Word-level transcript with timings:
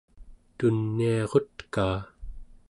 tuniarutkaa 0.57 1.97